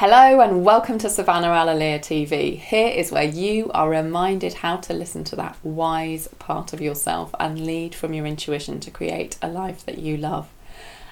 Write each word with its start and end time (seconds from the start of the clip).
Hello 0.00 0.38
and 0.40 0.64
welcome 0.64 0.96
to 0.98 1.10
Savannah 1.10 1.48
Alalia 1.48 1.98
TV. 1.98 2.56
Here 2.56 2.86
is 2.86 3.10
where 3.10 3.24
you 3.24 3.68
are 3.72 3.90
reminded 3.90 4.54
how 4.54 4.76
to 4.76 4.92
listen 4.92 5.24
to 5.24 5.34
that 5.34 5.56
wise 5.64 6.28
part 6.38 6.72
of 6.72 6.80
yourself 6.80 7.34
and 7.40 7.66
lead 7.66 7.96
from 7.96 8.14
your 8.14 8.24
intuition 8.24 8.78
to 8.78 8.92
create 8.92 9.36
a 9.42 9.48
life 9.48 9.84
that 9.86 9.98
you 9.98 10.16
love. 10.16 10.48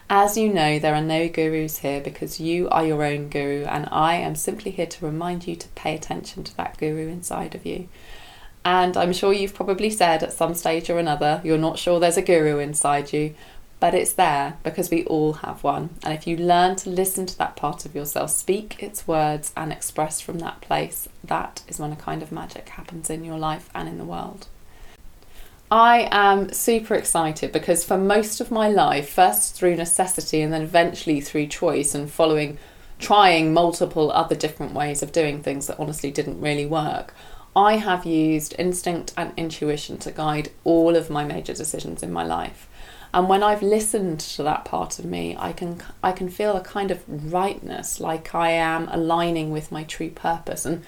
As 0.09 0.37
you 0.37 0.55
know, 0.55 0.79
there 0.79 0.95
are 0.95 1.03
no 1.03 1.29
gurus 1.29 1.79
here 1.79 2.01
because 2.01 2.39
you 2.39 2.69
are 2.69 2.87
your 2.87 3.03
own 3.03 3.29
guru, 3.29 3.65
and 3.65 3.89
I 3.91 4.19
am 4.19 4.37
simply 4.37 4.71
here 4.71 4.87
to 4.87 5.05
remind 5.05 5.49
you 5.49 5.57
to 5.57 5.69
pay 5.71 5.97
attention 5.97 6.45
to 6.45 6.57
that 6.57 6.79
guru 6.79 7.09
inside 7.09 7.57
of 7.57 7.67
you. 7.67 7.89
And 8.65 8.97
I'm 8.97 9.13
sure 9.13 9.33
you've 9.33 9.53
probably 9.53 9.91
said 9.91 10.23
at 10.23 10.33
some 10.33 10.55
stage 10.55 10.91
or 10.91 11.01
another, 11.01 11.41
you're 11.43 11.59
not 11.59 11.81
sure 11.81 11.99
there's 11.99 12.17
a 12.19 12.23
guru 12.23 12.61
inside 12.61 13.13
you 13.13 13.35
but 13.79 13.95
it's 13.95 14.13
there 14.13 14.57
because 14.63 14.91
we 14.91 15.05
all 15.05 15.35
have 15.35 15.63
one. 15.63 15.91
And 16.03 16.15
if 16.15 16.27
you 16.27 16.37
learn 16.37 16.77
to 16.77 16.91
listen 16.91 17.27
to 17.27 17.39
that 17.39 17.57
part 17.57 17.85
of 17.85 17.95
yourself, 17.95 18.31
speak 18.31 18.83
its 18.83 19.07
words, 19.07 19.53
and 19.57 19.73
express 19.73 20.21
from 20.21 20.39
that 20.39 20.61
place, 20.61 21.09
that 21.23 21.63
is 21.69 21.79
when 21.79 21.93
a 21.93 21.97
kind 21.97 22.23
of 22.23 22.33
magic 22.33 22.71
happens 22.71 23.11
in 23.11 23.25
your 23.25 23.39
life 23.39 23.69
and 23.75 23.89
in 23.89 23.99
the 23.99 24.05
world. 24.05 24.47
I 25.71 26.09
am 26.13 26.53
super 26.53 26.95
excited 26.95 27.51
because 27.51 27.85
for 27.85 27.99
most 27.99 28.41
of 28.41 28.53
my 28.53 28.69
life, 28.69 29.09
first 29.09 29.57
through 29.57 29.77
necessity 29.77 30.41
and 30.41 30.53
then 30.53 30.63
eventually 30.63 31.21
through 31.21 31.49
choice 31.49 31.93
and 31.95 32.11
following, 32.11 32.57
trying 33.01 33.53
multiple 33.53 34.13
other 34.13 34.37
different 34.37 34.75
ways 34.75 35.03
of 35.03 35.11
doing 35.11 35.43
things 35.43 35.67
that 35.67 35.81
honestly 35.81 36.13
didn't 36.13 36.41
really 36.41 36.67
work, 36.67 37.13
I 37.57 37.77
have 37.77 38.07
used 38.07 38.55
instinct 38.59 39.13
and 39.17 39.33
intuition 39.37 39.99
to 39.99 40.13
guide 40.13 40.51
all 40.63 40.95
of 40.95 41.11
my 41.11 41.25
major 41.25 41.55
decisions 41.55 42.03
in 42.03 42.13
my 42.13 42.23
life. 42.23 42.69
And 43.13 43.29
when 43.29 43.43
I've 43.43 43.63
listened 43.63 44.21
to 44.21 44.43
that 44.43 44.65
part 44.65 44.99
of 44.99 45.05
me, 45.05 45.37
I 45.39 45.53
can 45.53 45.83
I 46.03 46.13
can 46.13 46.29
feel 46.29 46.57
a 46.57 46.61
kind 46.61 46.91
of 46.91 47.03
rightness, 47.33 48.01
like 48.01 48.35
I 48.35 48.51
am 48.51 48.89
aligning 48.89 49.51
with 49.51 49.73
my 49.73 49.85
true 49.85 50.11
purpose. 50.11 50.67
And 50.67 50.85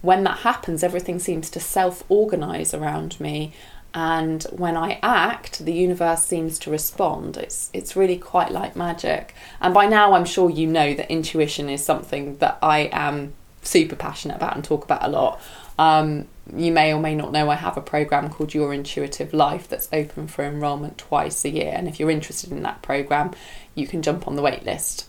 when 0.00 0.24
that 0.24 0.38
happens, 0.38 0.82
everything 0.82 1.18
seems 1.18 1.50
to 1.50 1.60
self-organize 1.60 2.74
around 2.74 3.20
me. 3.20 3.52
And 3.94 4.42
when 4.44 4.76
I 4.76 4.98
act, 5.02 5.64
the 5.64 5.72
universe 5.72 6.24
seems 6.24 6.58
to 6.60 6.70
respond. 6.70 7.36
It's 7.36 7.70
it's 7.72 7.96
really 7.96 8.16
quite 8.16 8.50
like 8.50 8.74
magic. 8.74 9.34
And 9.60 9.74
by 9.74 9.86
now, 9.86 10.14
I'm 10.14 10.24
sure 10.24 10.48
you 10.50 10.66
know 10.66 10.94
that 10.94 11.10
intuition 11.10 11.68
is 11.68 11.84
something 11.84 12.38
that 12.38 12.58
I 12.62 12.90
am 12.92 13.34
super 13.62 13.96
passionate 13.96 14.36
about 14.36 14.54
and 14.54 14.64
talk 14.64 14.84
about 14.84 15.04
a 15.04 15.08
lot. 15.08 15.40
Um, 15.78 16.28
you 16.54 16.72
may 16.72 16.92
or 16.92 17.00
may 17.00 17.14
not 17.14 17.32
know 17.32 17.50
I 17.50 17.54
have 17.54 17.76
a 17.76 17.82
program 17.82 18.28
called 18.28 18.54
Your 18.54 18.74
Intuitive 18.74 19.32
Life 19.32 19.68
that's 19.68 19.88
open 19.92 20.26
for 20.26 20.44
enrolment 20.44 20.98
twice 20.98 21.44
a 21.44 21.50
year. 21.50 21.72
And 21.74 21.88
if 21.88 22.00
you're 22.00 22.10
interested 22.10 22.50
in 22.50 22.62
that 22.62 22.82
program, 22.82 23.32
you 23.74 23.86
can 23.86 24.02
jump 24.02 24.26
on 24.26 24.36
the 24.36 24.42
wait 24.42 24.64
list. 24.64 25.08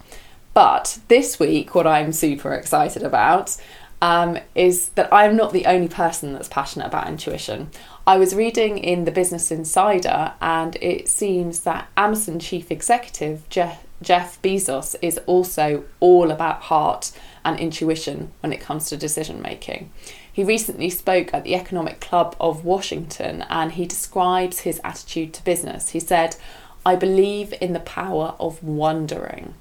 But 0.53 0.99
this 1.07 1.39
week, 1.39 1.73
what 1.73 1.87
I'm 1.87 2.13
super 2.13 2.53
excited 2.53 3.03
about 3.03 3.57
um, 4.01 4.37
is 4.53 4.89
that 4.89 5.11
I'm 5.13 5.35
not 5.35 5.53
the 5.53 5.65
only 5.65 5.87
person 5.87 6.33
that's 6.33 6.49
passionate 6.49 6.87
about 6.87 7.07
intuition. 7.07 7.71
I 8.05 8.17
was 8.17 8.35
reading 8.35 8.77
in 8.77 9.05
the 9.05 9.11
Business 9.11 9.49
Insider, 9.49 10.33
and 10.41 10.75
it 10.81 11.07
seems 11.07 11.61
that 11.61 11.87
Amazon 11.95 12.37
chief 12.37 12.69
executive 12.69 13.47
Jeff, 13.49 13.83
Jeff 14.03 14.41
Bezos 14.41 14.95
is 15.01 15.19
also 15.25 15.85
all 15.99 16.29
about 16.29 16.63
heart 16.63 17.11
and 17.43 17.59
intuition 17.59 18.31
when 18.41 18.53
it 18.53 18.61
comes 18.61 18.87
to 18.89 18.97
decision 18.97 19.41
making. 19.41 19.91
He 20.31 20.43
recently 20.43 20.89
spoke 20.89 21.33
at 21.33 21.43
the 21.43 21.55
Economic 21.55 21.99
Club 21.99 22.35
of 22.39 22.65
Washington 22.65 23.45
and 23.49 23.73
he 23.73 23.85
describes 23.85 24.59
his 24.61 24.81
attitude 24.83 25.33
to 25.33 25.43
business. 25.43 25.89
He 25.89 25.99
said, 25.99 26.35
I 26.85 26.95
believe 26.95 27.53
in 27.61 27.73
the 27.73 27.79
power 27.79 28.35
of 28.39 28.63
wondering. 28.63 29.53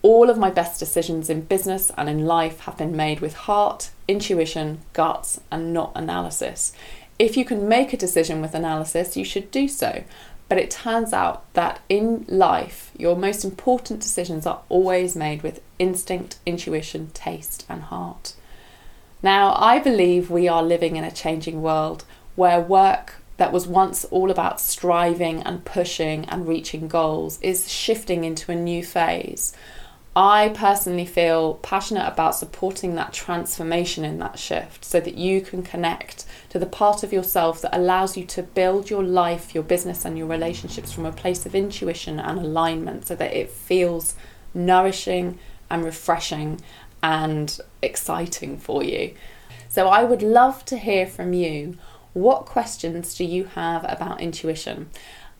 All 0.00 0.30
of 0.30 0.38
my 0.38 0.50
best 0.50 0.80
decisions 0.80 1.30
in 1.30 1.42
business 1.42 1.90
and 1.96 2.08
in 2.08 2.26
life 2.26 2.60
have 2.60 2.78
been 2.78 2.96
made 2.96 3.20
with 3.20 3.34
heart, 3.34 3.90
intuition, 4.08 4.80
guts, 4.92 5.40
and 5.50 5.72
not 5.72 5.92
analysis. 5.94 6.72
If 7.18 7.36
you 7.36 7.44
can 7.44 7.68
make 7.68 7.92
a 7.92 7.96
decision 7.96 8.40
with 8.40 8.54
analysis, 8.54 9.16
you 9.16 9.24
should 9.24 9.50
do 9.50 9.68
so. 9.68 10.02
But 10.52 10.60
it 10.60 10.70
turns 10.70 11.14
out 11.14 11.50
that 11.54 11.80
in 11.88 12.26
life, 12.28 12.90
your 12.94 13.16
most 13.16 13.42
important 13.42 14.00
decisions 14.00 14.44
are 14.44 14.60
always 14.68 15.16
made 15.16 15.42
with 15.42 15.62
instinct, 15.78 16.36
intuition, 16.44 17.10
taste, 17.14 17.64
and 17.70 17.84
heart. 17.84 18.34
Now, 19.22 19.54
I 19.56 19.78
believe 19.78 20.28
we 20.28 20.48
are 20.48 20.62
living 20.62 20.96
in 20.96 21.04
a 21.04 21.10
changing 21.10 21.62
world 21.62 22.04
where 22.36 22.60
work 22.60 23.14
that 23.38 23.50
was 23.50 23.66
once 23.66 24.04
all 24.10 24.30
about 24.30 24.60
striving 24.60 25.42
and 25.42 25.64
pushing 25.64 26.26
and 26.26 26.46
reaching 26.46 26.86
goals 26.86 27.40
is 27.40 27.72
shifting 27.72 28.24
into 28.24 28.52
a 28.52 28.54
new 28.54 28.84
phase. 28.84 29.56
I 30.14 30.50
personally 30.50 31.06
feel 31.06 31.54
passionate 31.54 32.06
about 32.06 32.36
supporting 32.36 32.96
that 32.96 33.14
transformation 33.14 34.04
in 34.04 34.18
that 34.18 34.38
shift 34.38 34.84
so 34.84 35.00
that 35.00 35.14
you 35.14 35.40
can 35.40 35.62
connect 35.62 36.26
to 36.50 36.58
the 36.58 36.66
part 36.66 37.02
of 37.02 37.14
yourself 37.14 37.62
that 37.62 37.74
allows 37.74 38.14
you 38.14 38.26
to 38.26 38.42
build 38.42 38.90
your 38.90 39.02
life, 39.02 39.54
your 39.54 39.64
business, 39.64 40.04
and 40.04 40.18
your 40.18 40.26
relationships 40.26 40.92
from 40.92 41.06
a 41.06 41.12
place 41.12 41.46
of 41.46 41.54
intuition 41.54 42.20
and 42.20 42.38
alignment 42.38 43.06
so 43.06 43.16
that 43.16 43.32
it 43.32 43.48
feels 43.48 44.14
nourishing 44.52 45.38
and 45.70 45.82
refreshing 45.82 46.60
and 47.02 47.58
exciting 47.80 48.58
for 48.58 48.84
you. 48.84 49.14
So 49.70 49.88
I 49.88 50.04
would 50.04 50.20
love 50.20 50.66
to 50.66 50.76
hear 50.76 51.06
from 51.06 51.32
you. 51.32 51.78
What 52.12 52.44
questions 52.44 53.14
do 53.14 53.24
you 53.24 53.44
have 53.44 53.86
about 53.88 54.20
intuition? 54.20 54.90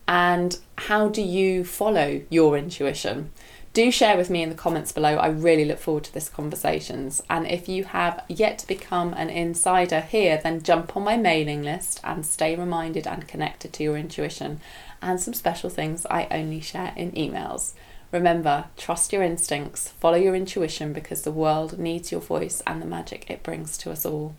And 0.07 0.57
how 0.79 1.09
do 1.09 1.21
you 1.21 1.63
follow 1.63 2.23
your 2.31 2.57
intuition? 2.57 3.31
Do 3.73 3.89
share 3.89 4.17
with 4.17 4.29
me 4.29 4.43
in 4.43 4.49
the 4.49 4.55
comments 4.55 4.91
below. 4.91 5.15
I 5.15 5.29
really 5.29 5.65
look 5.65 5.79
forward 5.79 6.03
to 6.03 6.13
this 6.13 6.29
conversations. 6.29 7.23
And 7.27 7.47
if 7.47 7.67
you 7.67 7.85
have 7.85 8.23
yet 8.27 8.59
to 8.59 8.67
become 8.67 9.15
an 9.15 9.31
insider 9.31 10.01
here, 10.01 10.39
then 10.41 10.61
jump 10.61 10.95
on 10.95 11.03
my 11.03 11.17
mailing 11.17 11.63
list 11.63 11.99
and 12.03 12.23
stay 12.23 12.55
reminded 12.55 13.07
and 13.07 13.27
connected 13.27 13.73
to 13.73 13.83
your 13.83 13.97
intuition 13.97 14.61
and 15.01 15.19
some 15.19 15.33
special 15.33 15.71
things 15.71 16.05
I 16.05 16.27
only 16.29 16.61
share 16.61 16.93
in 16.95 17.13
emails. 17.13 17.73
Remember, 18.11 18.65
trust 18.77 19.11
your 19.11 19.23
instincts, 19.23 19.89
follow 19.89 20.17
your 20.17 20.35
intuition 20.35 20.93
because 20.93 21.23
the 21.23 21.31
world 21.31 21.79
needs 21.79 22.11
your 22.11 22.21
voice 22.21 22.61
and 22.67 22.79
the 22.79 22.85
magic 22.85 23.27
it 23.27 23.41
brings 23.41 23.75
to 23.79 23.91
us 23.91 24.05
all. 24.05 24.35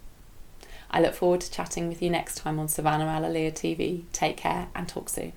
I 0.93 1.01
look 1.01 1.15
forward 1.15 1.41
to 1.41 1.51
chatting 1.51 1.89
with 1.89 2.01
you 2.01 2.09
next 2.09 2.37
time 2.37 2.61
on 2.61 2.69
Savannah 2.69 3.07
Alalia 3.07 3.53
TV. 3.53 4.05
Take 4.13 4.37
care 4.37 4.69
and 4.77 4.89
talk 4.89 5.09
soon. 5.09 5.33